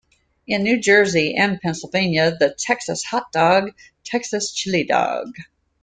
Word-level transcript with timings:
In 0.47 0.63
New 0.63 0.79
Jersey 0.79 1.35
and 1.35 1.61
Pennsylvania, 1.61 2.35
the 2.35 2.55
"Texas 2.57 3.03
hot 3.03 3.31
dog,", 3.31 3.69
"Texas 4.03 4.51
chili 4.51 4.83
dog. 4.83 5.31